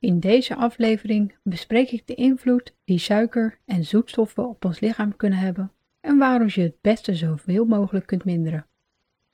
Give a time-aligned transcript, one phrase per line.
[0.00, 5.38] In deze aflevering bespreek ik de invloed die suiker en zoetstoffen op ons lichaam kunnen
[5.38, 8.66] hebben en waarom je het beste zoveel mogelijk kunt minderen.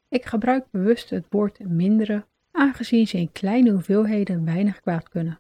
[0.09, 5.39] Ik gebruik bewust het woord minderen, aangezien ze in kleine hoeveelheden weinig kwaad kunnen.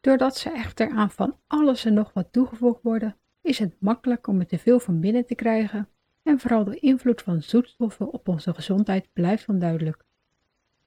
[0.00, 4.40] Doordat ze echter aan van alles en nog wat toegevoegd worden, is het makkelijk om
[4.40, 5.88] er te veel van binnen te krijgen
[6.22, 10.04] en vooral de invloed van zoetstoffen op onze gezondheid blijft onduidelijk.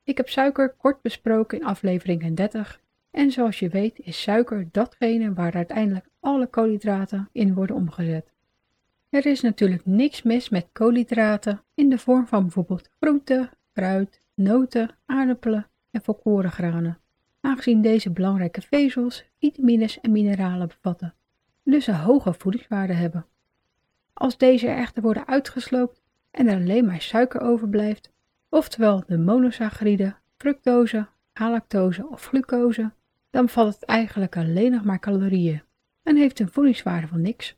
[0.03, 2.83] Ik heb suiker kort besproken in aflevering 30
[3.15, 8.31] en zoals je weet is suiker datgene waar uiteindelijk alle koolhydraten in worden omgezet.
[9.09, 14.89] Er is natuurlijk niks mis met koolhydraten in de vorm van bijvoorbeeld groenten, fruit, noten,
[15.05, 16.99] aardappelen en volkorengranen,
[17.41, 21.13] aangezien deze belangrijke vezels, vitamines en mineralen bevatten,
[21.63, 23.25] dus een hoge voedingswaarde hebben.
[24.13, 28.11] Als deze echter worden uitgesloopt en er alleen maar suiker overblijft,
[28.49, 32.91] oftewel de monosaccharide, fructose, galactose of glucose,
[33.35, 35.61] dan valt het eigenlijk alleen nog maar calorieën
[36.03, 37.57] en heeft een voedingswaarde van niks.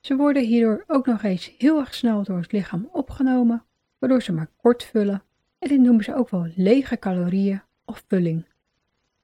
[0.00, 3.64] Ze worden hierdoor ook nog eens heel erg snel door het lichaam opgenomen,
[3.98, 5.22] waardoor ze maar kort vullen
[5.58, 8.44] en dit noemen ze ook wel lege calorieën of vulling.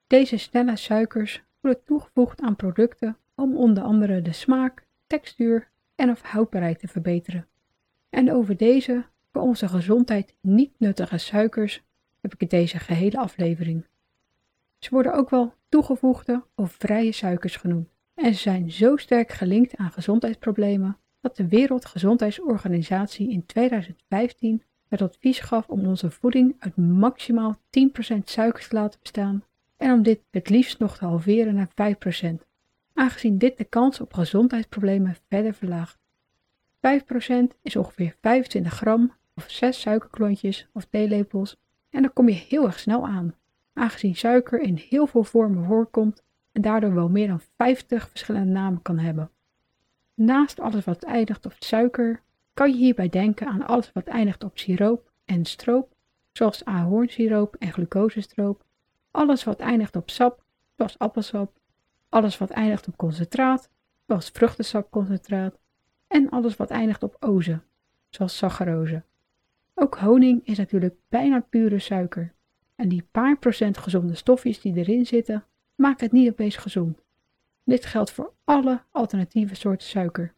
[0.06, 6.22] Deze snelle suikers worden toegevoegd aan producten om onder andere de smaak, textuur en of
[6.22, 7.47] houdbaarheid te verbeteren.
[8.11, 11.83] En over deze voor onze gezondheid niet nuttige suikers
[12.20, 13.84] heb ik in deze gehele aflevering.
[14.78, 19.77] Ze worden ook wel toegevoegde of vrije suikers genoemd en ze zijn zo sterk gelinkt
[19.77, 27.56] aan gezondheidsproblemen dat de Wereldgezondheidsorganisatie in 2015 het advies gaf om onze voeding uit maximaal
[27.56, 29.44] 10% suikers te laten bestaan
[29.76, 32.47] en om dit het liefst nog te halveren naar 5%,
[32.94, 35.99] aangezien dit de kans op gezondheidsproblemen verder verlaagt.
[36.76, 41.56] 5% is ongeveer 25 gram of 6 suikerklontjes of theelepels
[41.91, 43.34] en dan kom je heel erg snel aan
[43.76, 46.22] aangezien suiker in heel veel vormen voorkomt
[46.53, 49.31] en daardoor wel meer dan 50 verschillende namen kan hebben.
[50.14, 52.22] Naast alles wat eindigt op suiker,
[52.54, 55.94] kan je hierbij denken aan alles wat eindigt op siroop en stroop,
[56.32, 58.64] zoals ahornsiroop en glucosestroop,
[59.10, 60.43] alles wat eindigt op sap,
[60.76, 61.53] zoals appelsap,
[62.08, 63.69] alles wat eindigt op concentraat,
[64.06, 65.58] zoals vruchtensapconcentraat,
[66.06, 67.60] en alles wat eindigt op oze,
[68.08, 69.03] zoals saccharose.
[69.75, 72.34] Ook honing is natuurlijk bijna pure suiker.
[72.76, 75.44] En die paar procent gezonde stofjes die erin zitten,
[75.75, 77.03] maken het niet opeens gezond.
[77.64, 80.34] Dit geldt voor alle alternatieve soorten suiker.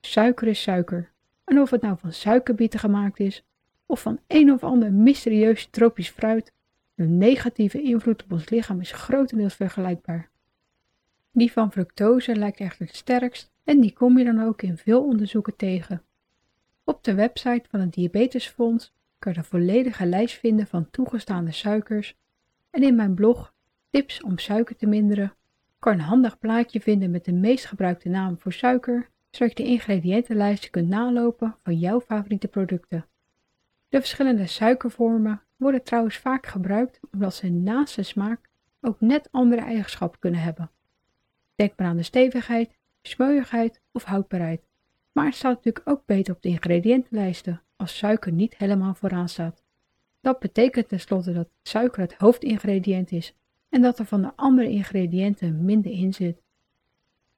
[0.00, 1.10] Suiker is suiker.
[1.44, 3.44] En of het nou van suikerbieten gemaakt is,
[3.86, 6.52] of van een of ander mysterieus tropisch fruit,
[6.94, 10.30] de negatieve invloed op ons lichaam is grotendeels vergelijkbaar.
[11.32, 15.04] Die van fructose lijkt echter het sterkst en die kom je dan ook in veel
[15.04, 16.02] onderzoeken tegen.
[16.84, 18.92] Op de website van het Diabetesfonds
[19.22, 22.14] kan je de volledige lijst vinden van toegestaande suikers
[22.70, 23.54] en in mijn blog
[23.90, 25.34] Tips om suiker te minderen
[25.78, 29.64] kan je een handig plaatje vinden met de meest gebruikte naam voor suiker, zodat je
[29.64, 33.06] de ingrediëntenlijst kunt nalopen van jouw favoriete producten.
[33.88, 38.48] De verschillende suikervormen worden trouwens vaak gebruikt omdat ze naast de smaak
[38.80, 40.70] ook net andere eigenschappen kunnen hebben.
[41.54, 44.62] Denk maar aan de stevigheid, smeuigheid of houdbaarheid.
[45.12, 49.62] Maar het staat natuurlijk ook beter op de ingrediëntenlijsten als suiker niet helemaal vooraan staat.
[50.20, 53.34] Dat betekent tenslotte dat suiker het hoofdingrediënt is
[53.68, 56.42] en dat er van de andere ingrediënten minder in zit.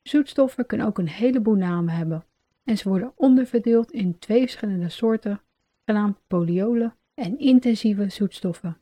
[0.02, 2.24] Zoetstoffen kunnen ook een heleboel namen hebben
[2.64, 5.40] en ze worden onderverdeeld in twee verschillende soorten,
[5.84, 8.76] genaamd polyolen en intensieve zoetstoffen.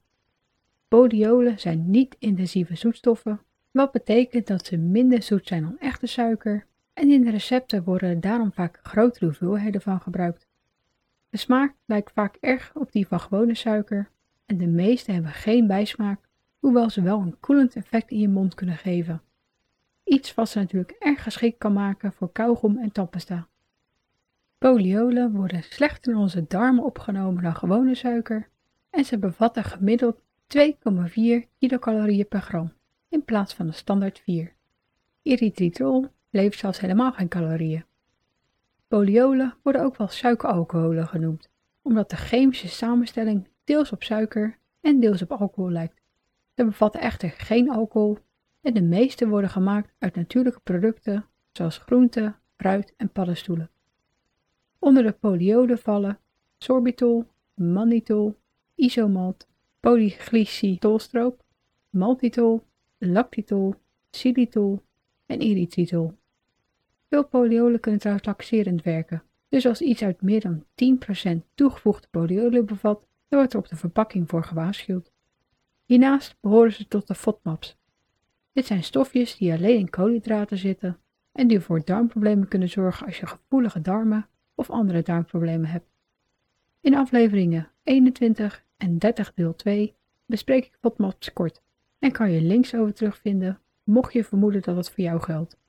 [0.89, 3.41] Polyolen zijn niet-intensieve zoetstoffen,
[3.71, 8.21] wat betekent dat ze minder zoet zijn dan echte suiker en in de recepten worden
[8.21, 10.47] daarom vaak grotere hoeveelheden van gebruikt.
[11.29, 14.11] De smaak lijkt vaak erg op die van gewone suiker
[14.47, 16.21] en de meeste hebben geen bijsmaak,
[16.59, 19.23] hoewel ze wel een koelend effect in je mond kunnen geven.
[20.05, 23.49] Iets wat ze natuurlijk erg geschikt kan maken voor kauwgom en tandpasta.
[24.59, 28.49] Poliolen worden slechter in onze darmen opgenomen dan gewone suiker
[28.91, 30.23] en ze bevatten gemiddeld 2,4
[31.59, 32.73] kilocalorieën per gram
[33.09, 34.53] in plaats van de standaard 4.
[35.23, 37.85] Erythritol levert zelfs helemaal geen calorieën.
[38.89, 41.51] Poliolen worden ook wel suikeralcoholen genoemd,
[41.83, 46.01] omdat de chemische samenstelling deels op suiker en deels op alcohol lijkt.
[46.55, 48.19] Ze bevatten echter geen alcohol
[48.61, 53.71] en de meeste worden gemaakt uit natuurlijke producten zoals groenten, fruit en paddenstoelen.
[54.79, 56.19] Onder de poliolen vallen
[56.59, 57.25] sorbitol,
[57.55, 58.37] mannitol,
[58.75, 59.47] isomalt,
[59.81, 61.43] polyglycitolstroop,
[61.91, 62.63] maltitol,
[62.99, 63.75] lactitol,
[64.11, 64.83] xylitol
[65.27, 66.21] en erythritol.
[67.13, 70.65] Veel poliolen kunnen trouwens laxerend werken, dus als iets uit meer dan
[71.35, 75.13] 10% toegevoegde poliolen bevat, dan wordt er op de verpakking voor gewaarschuwd.
[75.85, 77.77] Hiernaast behoren ze tot de FODMAPs.
[78.53, 80.99] Dit zijn stofjes die alleen in koolhydraten zitten
[81.33, 85.91] en die voor darmproblemen kunnen zorgen als je gevoelige darmen of andere darmproblemen hebt.
[86.81, 89.95] In afleveringen 21 en 30 deel 2
[90.27, 91.63] bespreek ik FODMAPs kort
[91.99, 95.61] en kan je links over terugvinden mocht je vermoeden dat het voor jou geldt.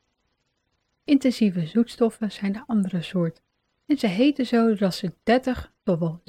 [1.05, 3.41] Intensieve zoetstoffen zijn de andere soort
[3.85, 6.21] en ze heten zo doordat ze 30 tot wel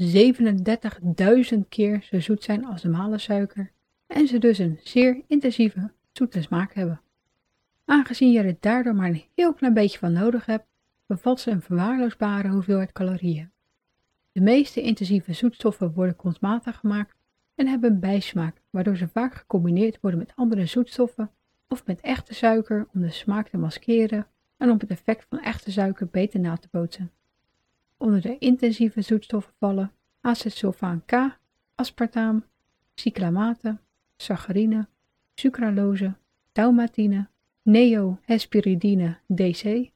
[1.54, 3.72] 37.000 keer zo zoet zijn als normale suiker
[4.06, 7.00] en ze dus een zeer intensieve zoete smaak hebben.
[7.84, 10.66] Aangezien je er daardoor maar een heel klein beetje van nodig hebt,
[11.06, 13.50] bevat ze een verwaarloosbare hoeveelheid calorieën.
[14.32, 17.14] De meeste intensieve zoetstoffen worden kunstmatig gemaakt
[17.54, 21.30] en hebben een bijsmaak, waardoor ze vaak gecombineerd worden met andere zoetstoffen
[21.68, 24.26] of met echte suiker om de smaak te maskeren
[24.56, 27.12] en om het effect van echte suiker beter na te bootsen.
[27.96, 31.38] Onder de intensieve zoetstoffen vallen acetsulfaan K,
[31.74, 32.44] aspartaam,
[32.94, 33.78] cyclamate,
[34.16, 34.86] saccharine,
[35.34, 36.14] sucralose,
[36.52, 37.28] taumatine,
[37.62, 39.90] neohesperidine DC,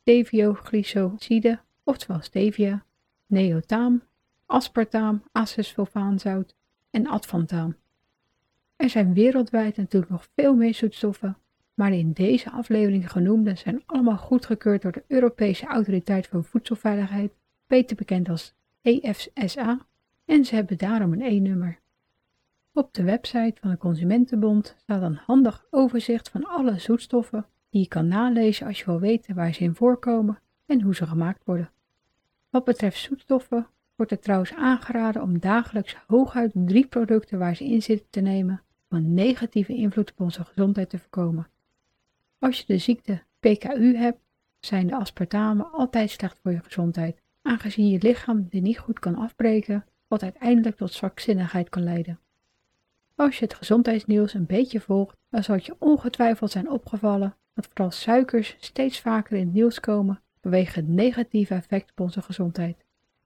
[0.00, 2.84] stevioglycoside, oftewel stevia,
[3.26, 4.02] neotaam,
[4.46, 6.54] aspartaam, acetsulfaanzout
[6.90, 7.76] en advantaam.
[8.76, 11.36] Er zijn wereldwijd natuurlijk nog veel meer zoetstoffen,
[11.78, 17.32] maar de in deze aflevering genoemde zijn allemaal goedgekeurd door de Europese Autoriteit voor Voedselveiligheid,
[17.66, 19.86] beter bekend als EFSA,
[20.24, 21.78] en ze hebben daarom een E-nummer.
[22.72, 27.88] Op de website van de Consumentenbond staat een handig overzicht van alle zoetstoffen die je
[27.88, 31.70] kan nalezen als je wil weten waar ze in voorkomen en hoe ze gemaakt worden.
[32.50, 33.66] Wat betreft zoetstoffen
[33.96, 38.62] wordt er trouwens aangeraden om dagelijks hooguit drie producten waar ze in zitten te nemen
[38.90, 41.46] om een negatieve invloed op onze gezondheid te voorkomen.
[42.38, 44.20] Als je de ziekte PKU hebt,
[44.60, 49.14] zijn de aspartamen altijd slecht voor je gezondheid, aangezien je lichaam die niet goed kan
[49.14, 52.20] afbreken, wat uiteindelijk tot zwakzinnigheid kan leiden.
[53.14, 57.66] Als je het gezondheidsnieuws een beetje volgt, dan zal het je ongetwijfeld zijn opgevallen dat
[57.66, 62.84] vooral suikers steeds vaker in het nieuws komen vanwege het negatieve effect op onze gezondheid.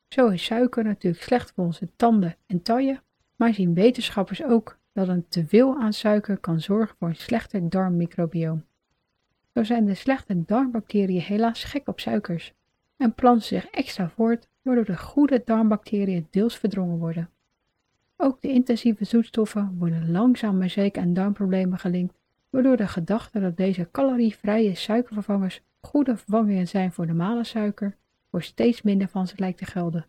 [0.08, 3.02] Zo is suiker natuurlijk slecht voor onze tanden en taille,
[3.36, 8.64] maar zien wetenschappers ook dat een teveel aan suiker kan zorgen voor een slechter darmmicrobioom.
[9.54, 12.52] Zo zijn de slechte darmbacteriën helaas gek op suikers
[12.96, 17.30] en planten zich extra voort, waardoor de goede darmbacteriën deels verdrongen worden.
[18.16, 22.14] Ook de intensieve zoetstoffen worden langzaam maar zeker aan darmproblemen gelinkt,
[22.50, 27.96] waardoor de gedachte dat deze calorievrije suikervervangers goede vervangingen zijn voor normale suiker,
[28.30, 30.06] voor steeds minder van ze lijkt te gelden.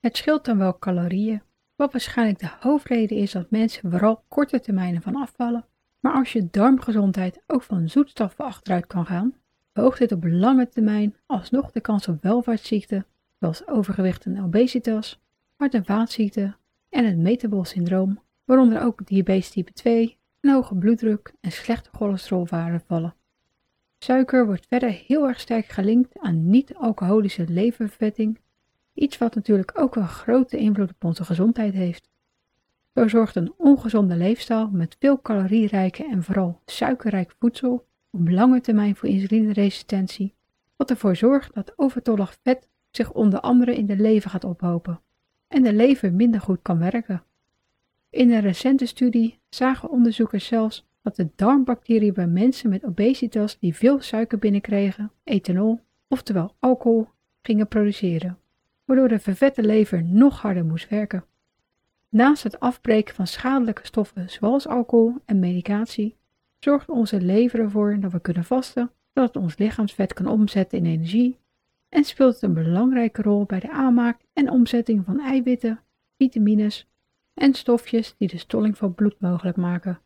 [0.00, 1.42] Het scheelt dan wel calorieën,
[1.76, 5.64] wat waarschijnlijk de hoofdreden is dat mensen vooral korte termijnen van afvallen,
[6.00, 9.34] maar als je darmgezondheid ook van zoetstoffen achteruit kan gaan,
[9.72, 13.06] verhoogt dit op lange termijn alsnog de kans op welvaartsziekten,
[13.38, 15.20] zoals overgewicht en obesitas,
[15.56, 16.56] hart- en vaatziekten
[16.88, 23.14] en het metabolsyndroom, waaronder ook diabetes type 2, een hoge bloeddruk en slechte cholesterolwaarden vallen.
[23.98, 28.38] Suiker wordt verder heel erg sterk gelinkt aan niet-alcoholische leververvetting,
[28.94, 32.09] iets wat natuurlijk ook een grote invloed op onze gezondheid heeft.
[33.00, 38.96] Zo zorgt een ongezonde leefstijl met veel calorierijke en vooral suikerrijk voedsel op lange termijn
[38.96, 40.34] voor insulineresistentie,
[40.76, 45.00] wat ervoor zorgt dat overtollig vet zich onder andere in de lever gaat ophopen
[45.48, 47.22] en de lever minder goed kan werken.
[48.10, 53.74] In een recente studie zagen onderzoekers zelfs dat de darmbacteriën bij mensen met obesitas die
[53.74, 57.08] veel suiker binnenkregen, ethanol, oftewel alcohol,
[57.42, 58.38] gingen produceren,
[58.84, 61.24] waardoor de vervette lever nog harder moest werken.
[62.10, 66.16] Naast het afbreken van schadelijke stoffen zoals alcohol en medicatie,
[66.58, 70.86] zorgt onze lever ervoor dat we kunnen vasten, dat het ons lichaamsvet kan omzetten in
[70.86, 71.38] energie
[71.88, 75.80] en speelt het een belangrijke rol bij de aanmaak en omzetting van eiwitten,
[76.16, 76.88] vitamines
[77.34, 80.00] en stofjes die de stolling van bloed mogelijk maken.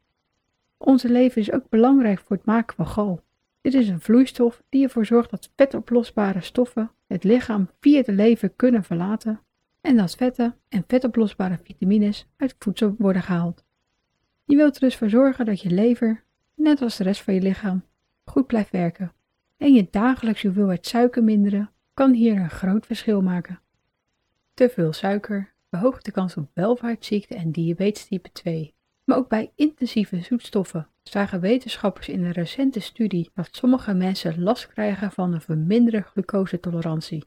[0.77, 3.23] Onze lever is ook belangrijk voor het maken van gal.
[3.61, 8.49] Dit is een vloeistof die ervoor zorgt dat vetoplosbare stoffen het lichaam via de lever
[8.49, 9.41] kunnen verlaten
[9.85, 13.65] en dat vetten en vetoplosbare vitamines uit voedsel worden gehaald.
[14.45, 16.25] Je wilt er dus voor zorgen dat je lever,
[16.55, 17.85] net als de rest van je lichaam,
[18.25, 19.13] goed blijft werken
[19.57, 23.61] en je dagelijkse hoeveelheid suiker minderen kan hier een groot verschil maken.
[24.55, 28.75] Te veel suiker verhoogt de kans op welvaartsziekte en diabetes type 2
[29.05, 34.67] Maar ook bij intensieve zoetstoffen zagen wetenschappers in een recente studie dat sommige mensen last
[34.69, 37.25] krijgen van een verminderde glucosetolerantie.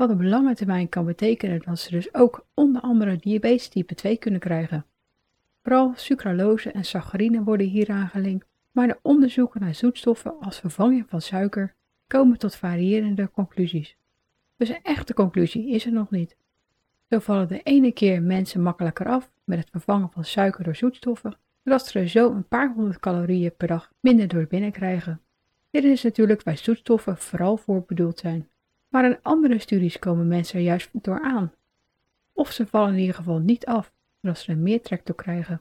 [0.00, 4.16] Wat op lange termijn kan betekenen dat ze dus ook onder andere diabetes type 2
[4.16, 4.86] kunnen krijgen.
[5.62, 11.20] Vooral sucralose en saccharine worden hier aangelinkt, maar de onderzoeken naar zoetstoffen als vervanging van
[11.20, 11.74] suiker
[12.06, 13.96] komen tot variërende conclusies.
[14.56, 16.36] Dus een echte conclusie is er nog niet.
[17.10, 21.36] Zo vallen de ene keer mensen makkelijker af met het vervangen van suiker door zoetstoffen,
[21.64, 25.20] zodat ze er zo een paar honderd calorieën per dag minder door binnenkrijgen.
[25.70, 28.48] Dit is natuurlijk waar zoetstoffen vooral voor bedoeld zijn.
[28.90, 31.52] Maar in andere studies komen mensen er juist door aan.
[32.32, 35.60] Of ze vallen in ieder geval niet af, zodat ze er meer trek toe krijgen.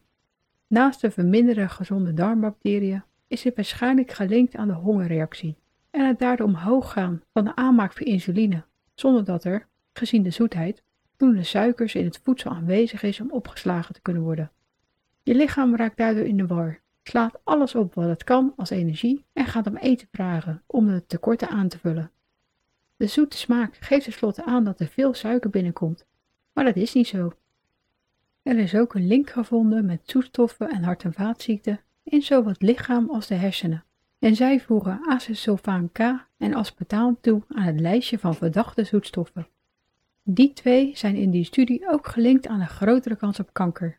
[0.67, 5.57] Naast de verminderde gezonde darmbacteriën is dit waarschijnlijk gelinkt aan de hongerreactie
[5.89, 10.29] en het daardoor omhoog gaan van de aanmaak van insuline, zonder dat er, gezien de
[10.29, 10.83] zoetheid,
[11.17, 14.51] voldoende suikers in het voedsel aanwezig is om opgeslagen te kunnen worden.
[15.23, 19.25] Je lichaam raakt daardoor in de war, slaat alles op wat het kan als energie
[19.33, 22.11] en gaat om eten vragen om de tekorten aan te vullen.
[22.99, 26.05] De zoete smaak geeft tenslotte aan dat er veel suiker binnenkomt,
[26.53, 27.33] maar dat is niet zo.
[28.43, 32.61] Er is ook een link gevonden met zoetstoffen en hart- en vaatziekten in zowel het
[32.61, 33.83] lichaam als de hersenen.
[34.19, 35.99] En zij voegen acesulfaan K
[36.37, 39.47] en aspartaam toe aan het lijstje van verdachte zoetstoffen.
[40.23, 43.97] Die twee zijn in die studie ook gelinkt aan een grotere kans op kanker.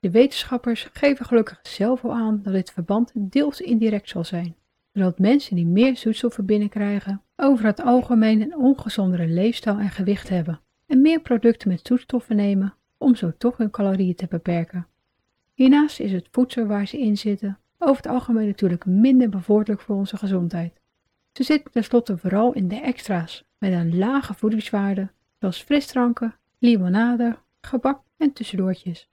[0.00, 4.54] De wetenschappers geven gelukkig zelf al aan dat dit verband deels indirect zal zijn,
[4.92, 10.60] zodat mensen die meer zoetstoffen binnenkrijgen over het algemeen een ongezondere leefstijl en gewicht hebben
[10.86, 14.86] en meer producten met zoetstoffen nemen om zo toch hun calorieën te beperken.
[15.54, 19.96] Hiernaast is het voedsel waar ze in zitten over het algemeen natuurlijk minder bevorderlijk voor
[19.96, 20.80] onze gezondheid.
[21.32, 28.02] Ze zitten tenslotte vooral in de extra's met een lage voedingswaarde, zoals frisdranken, limonade, gebak
[28.16, 29.08] en tussendoortjes.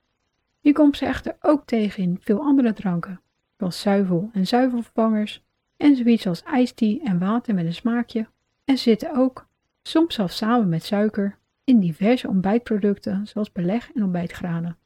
[0.60, 3.20] Je komt ze echter ook tegen in veel andere dranken,
[3.58, 5.42] zoals zuivel en zuivelvervangers
[5.80, 8.26] en zoiets als ijsthee en water met een smaakje.
[8.64, 9.46] En zitten ook,
[9.82, 14.76] soms zelfs samen met suiker, in diverse ontbijtproducten zoals beleg en ontbijtgranen.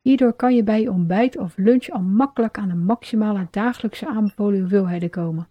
[0.00, 4.60] Hierdoor kan je bij je ontbijt of lunch al makkelijk aan de maximale dagelijkse aanbevolen
[4.60, 5.48] hoeveelheden komen.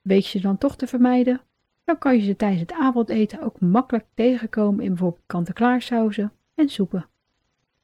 [0.00, 1.40] Weet je ze dan toch te vermijden,
[1.84, 7.06] dan kan je ze tijdens het avondeten ook makkelijk tegenkomen in bijvoorbeeld kant-en-klaarsauzen en soepen.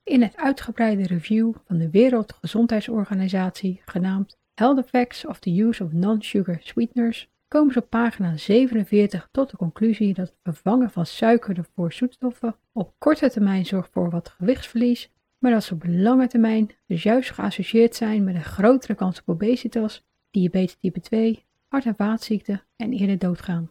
[0.03, 6.59] In het uitgebreide review van de Wereldgezondheidsorganisatie genaamd Health Effects of the Use of Non-Sugar
[6.61, 11.93] Sweeteners komen ze op pagina 47 tot de conclusie dat het vervangen van suiker voor
[11.93, 17.03] zoetstoffen op korte termijn zorgt voor wat gewichtsverlies maar dat ze op lange termijn dus
[17.03, 22.63] juist geassocieerd zijn met een grotere kans op obesitas, diabetes type 2, hart- en vaatziekten
[22.77, 23.71] en eerder doodgaan.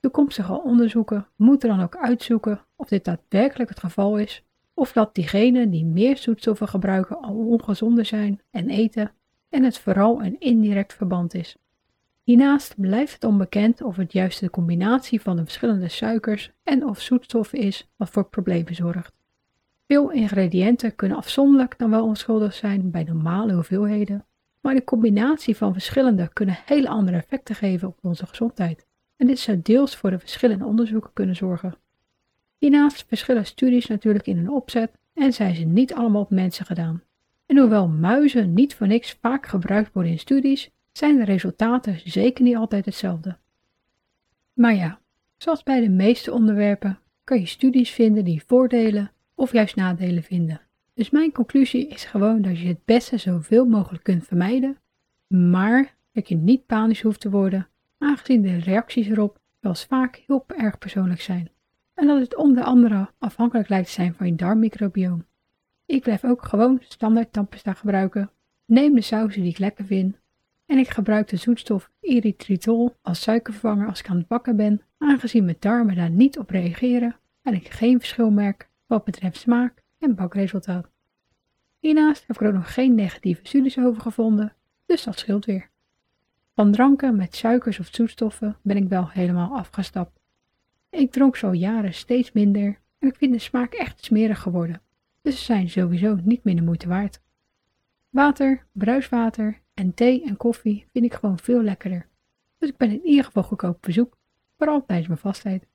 [0.00, 5.70] Toekomstige onderzoeken moeten dan ook uitzoeken of dit daadwerkelijk het geval is, of dat diegenen
[5.70, 9.12] die meer zoetstoffen gebruiken al ongezonder zijn en eten
[9.50, 11.56] en het vooral een indirect verband is.
[12.22, 17.00] Hiernaast blijft het onbekend of het juist de combinatie van de verschillende suikers en of
[17.00, 19.12] zoetstoffen is wat voor problemen zorgt.
[19.86, 24.26] Veel ingrediënten kunnen afzonderlijk dan wel onschuldig zijn bij normale hoeveelheden,
[24.60, 28.86] maar de combinatie van verschillende kunnen hele andere effecten geven op onze gezondheid.
[29.16, 31.74] En dit zou deels voor de verschillende onderzoeken kunnen zorgen.
[32.58, 37.02] Hiernaast verschillen studies natuurlijk in hun opzet en zijn ze niet allemaal op mensen gedaan.
[37.50, 42.44] En hoewel muizen niet voor niks vaak gebruikt worden in studies, zijn de resultaten zeker
[42.44, 43.38] niet altijd hetzelfde.
[44.52, 45.00] Maar ja,
[45.36, 50.60] zoals bij de meeste onderwerpen kan je studies vinden die voordelen of juist nadelen vinden.
[50.94, 54.78] Dus mijn conclusie is gewoon dat je het beste zoveel mogelijk kunt vermijden,
[55.26, 60.22] maar dat je niet panisch hoeft te worden, aangezien de reacties erop wel eens vaak
[60.26, 61.50] heel erg persoonlijk zijn.
[61.94, 65.28] En dat het onder andere afhankelijk lijkt te zijn van je darmmicrobioom.
[65.90, 68.30] Ik blijf ook gewoon standaard tandpasta gebruiken,
[68.64, 70.20] neem de sausen die ik lekker vind
[70.66, 75.44] en ik gebruik de zoetstof erythritol als suikervervanger als ik aan het bakken ben, aangezien
[75.44, 80.14] mijn darmen daar niet op reageren en ik geen verschil merk wat betreft smaak en
[80.14, 80.90] bakresultaat.
[81.78, 84.54] Hiernaast heb ik er ook nog geen negatieve studies over gevonden,
[84.86, 85.70] dus dat scheelt weer.
[86.54, 90.20] Van dranken met suikers of zoetstoffen ben ik wel helemaal afgestapt.
[90.90, 94.82] Ik dronk zo jaren steeds minder en ik vind de smaak echt smerig geworden,
[95.22, 97.20] dus ze zijn sowieso niet de moeite waard.
[98.10, 102.08] Water, bruiswater en thee en koffie vind ik gewoon veel lekkerder,
[102.58, 104.16] dus ik ben in ieder geval goedkoop verzoek,
[104.56, 105.66] vooral tijdens mijn vastheid.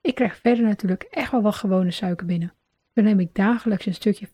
[0.00, 2.52] Ik krijg verder natuurlijk echt wel wat gewone suiker binnen.
[2.92, 4.30] Dan neem ik dagelijks een stukje 85%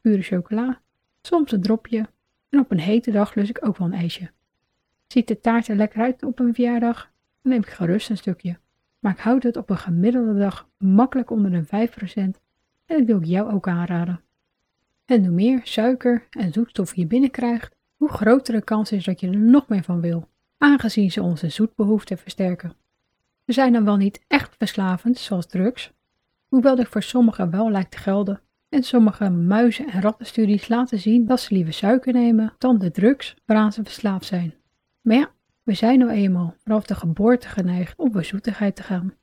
[0.00, 0.80] pure chocola,
[1.22, 2.08] soms een dropje
[2.48, 4.30] en op een hete dag lus ik ook wel een ijsje.
[5.06, 7.10] Ziet de taart er lekker uit op een verjaardag,
[7.42, 8.58] dan neem ik gerust een stukje.
[8.98, 11.88] Maar ik houd het op een gemiddelde dag makkelijk onder de
[12.36, 12.41] 5%
[12.86, 14.20] en dat wil ik jou ook aanraden.
[15.04, 19.26] En hoe meer suiker en zoetstof je binnenkrijgt, hoe groter de kans is dat je
[19.28, 22.72] er nog meer van wil, aangezien ze onze zoetbehoefte versterken.
[23.46, 25.92] Ze zijn dan wel niet echt verslavend, zoals drugs,
[26.48, 28.40] hoewel dit voor sommigen wel lijkt te gelden.
[28.68, 33.34] En sommige muizen- en rattenstudies laten zien dat ze liever suiker nemen dan de drugs
[33.46, 34.54] waaraan ze verslaafd zijn.
[35.00, 35.30] Maar ja,
[35.62, 39.14] we zijn nou eenmaal vanaf de geboorte geneigd om voor zoetigheid te gaan.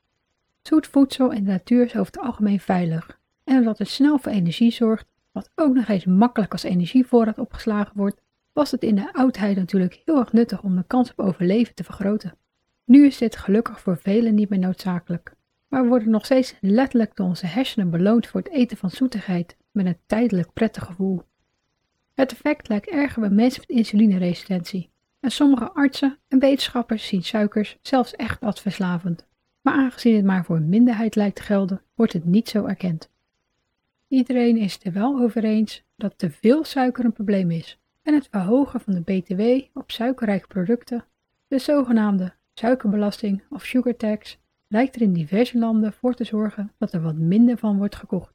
[0.61, 3.18] Zoet voedsel in de natuur is over het algemeen veilig.
[3.49, 7.97] En omdat het snel voor energie zorgt, wat ook nog eens makkelijk als energievoorraad opgeslagen
[7.97, 8.21] wordt,
[8.53, 11.83] was het in de oudheid natuurlijk heel erg nuttig om de kans op overleven te
[11.83, 12.37] vergroten.
[12.85, 15.33] Nu is dit gelukkig voor velen niet meer noodzakelijk.
[15.67, 19.57] Maar we worden nog steeds letterlijk door onze hersenen beloond voor het eten van zoetigheid
[19.71, 21.21] met een tijdelijk prettig gevoel.
[22.13, 24.91] Het effect lijkt erger bij mensen met insulineresistentie.
[25.19, 29.27] En sommige artsen en wetenschappers zien suikers zelfs echt als verslavend.
[29.61, 33.09] Maar aangezien het maar voor een minderheid lijkt te gelden, wordt het niet zo erkend.
[34.09, 38.27] Iedereen is er wel over eens dat te veel suiker een probleem is en het
[38.31, 41.05] verhogen van de BTW op suikerrijke producten,
[41.47, 44.37] de zogenaamde suikerbelasting of sugar tax,
[44.67, 48.33] lijkt er in diverse landen voor te zorgen dat er wat minder van wordt gekocht.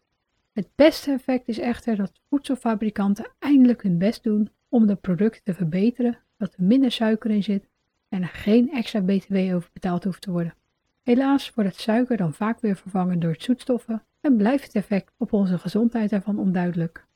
[0.52, 5.54] Het beste effect is echter dat voedselfabrikanten eindelijk hun best doen om de producten te
[5.54, 7.69] verbeteren, dat er minder suiker in zit
[8.09, 10.54] en er geen extra BTW over betaald hoeft te worden.
[11.02, 15.33] Helaas wordt het suiker dan vaak weer vervangen door zoetstoffen en blijft het effect op
[15.33, 17.07] onze gezondheid ervan onduidelijk.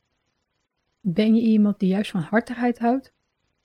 [1.01, 3.13] Ben je iemand die juist van hartigheid houdt?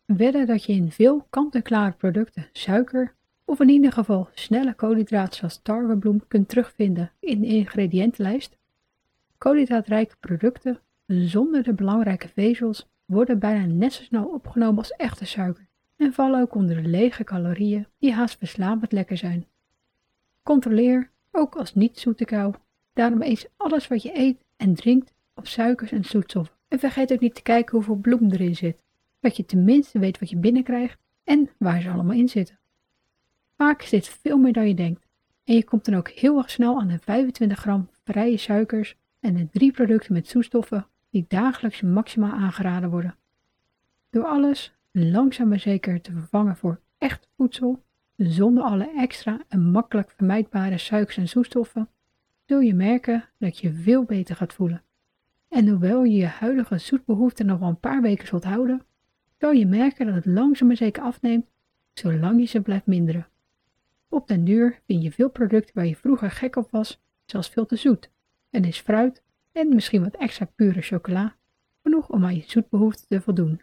[0.05, 5.59] Wedden dat je in veel kant-en-klare producten suiker of in ieder geval snelle koolhydraten zoals
[5.61, 8.57] tarwebloem kunt terugvinden in de ingrediëntenlijst?
[9.37, 15.67] Koolhydraatrijke producten zonder de belangrijke vezels worden bijna net zo snel opgenomen als echte suiker
[15.95, 19.45] en vallen ook onder de lege calorieën die haast verslavend lekker zijn.
[20.43, 22.53] Controleer, ook als niet-zoete kou,
[22.93, 26.55] daarom eens alles wat je eet en drinkt op suikers en zoetstoffen.
[26.67, 28.83] En vergeet ook niet te kijken hoeveel bloem erin zit,
[29.19, 32.59] dat je tenminste weet wat je binnenkrijgt en waar ze allemaal in zitten.
[33.57, 35.05] Vaak is dit veel meer dan je denkt
[35.43, 39.33] en je komt dan ook heel erg snel aan de 25 gram vrije suikers en
[39.33, 43.15] de drie producten met zoetstoffen die dagelijks maximaal aangeraden worden.
[44.09, 47.83] Door alles langzaam maar zeker te vervangen voor echt voedsel,
[48.17, 51.89] zonder alle extra en makkelijk vermijdbare suikers en zoetstoffen,
[52.45, 54.83] zul je merken dat je veel beter gaat voelen.
[55.49, 58.81] En hoewel je je huidige zoetbehoefte nog wel een paar weken zult houden,
[59.37, 61.45] zal je merken dat het langzaam maar zeker afneemt,
[61.93, 63.27] zolang je ze blijft minderen.
[64.09, 67.65] Op den duur vind je veel producten waar je vroeger gek op was, zelfs veel
[67.65, 68.09] te zoet,
[68.49, 71.35] en is fruit en misschien wat extra pure chocola
[71.83, 73.61] genoeg om aan je zoetbehoefte te voldoen.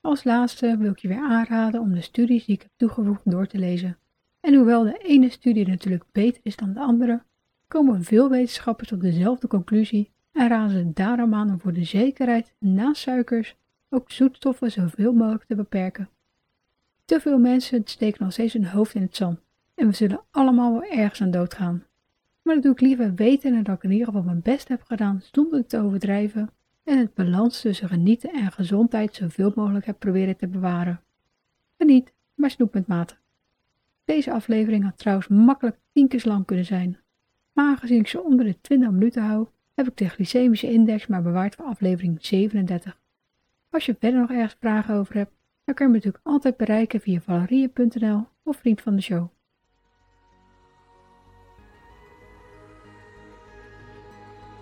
[0.00, 3.46] Als laatste wil ik je weer aanraden om de studies die ik heb toegevoegd door
[3.46, 3.98] te lezen.
[4.40, 7.22] En hoewel de ene studie natuurlijk beter is dan de andere,
[7.68, 12.54] komen veel wetenschappers tot dezelfde conclusie en raden ze daarom aan om voor de zekerheid
[12.58, 13.56] naast suikers
[13.88, 16.08] ook zoetstoffen zoveel mogelijk te beperken.
[17.04, 19.40] Te veel mensen steken nog steeds hun hoofd in het zand
[19.74, 21.84] en we zullen allemaal wel ergens aan doodgaan.
[22.42, 24.82] Maar dat doe ik liever weten en dat ik in ieder geval mijn best heb
[24.82, 26.50] gedaan zonder te overdrijven
[26.84, 31.00] en het balans tussen genieten en gezondheid zoveel mogelijk heb proberen te bewaren.
[31.78, 33.16] Geniet, maar snoep met mate.
[34.04, 36.98] Deze aflevering had trouwens makkelijk 10 keer lang kunnen zijn,
[37.58, 41.22] maar aangezien ik ze onder de 20 minuten hou, heb ik de glycemische index maar
[41.22, 42.98] bewaard voor aflevering 37.
[43.70, 45.32] Als je verder nog ergens vragen over hebt,
[45.64, 49.28] dan kun je me natuurlijk altijd bereiken via valerie.nl of vriend van de show.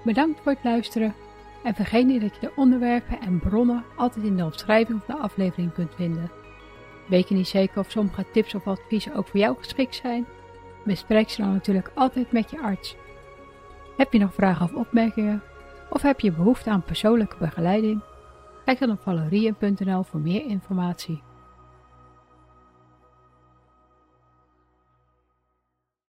[0.04, 1.14] Bedankt voor het luisteren
[1.64, 5.22] en vergeet niet dat je de onderwerpen en bronnen altijd in de omschrijving van de
[5.22, 6.30] aflevering kunt vinden.
[7.08, 10.26] Weet je niet zeker of sommige tips of adviezen ook voor jou geschikt zijn?
[10.86, 12.96] Bespreek ze dan natuurlijk altijd met je arts.
[13.96, 15.42] Heb je nog vragen of opmerkingen?
[15.90, 18.00] Of heb je behoefte aan persoonlijke begeleiding?
[18.64, 21.22] Kijk dan op valerien.nl voor meer informatie.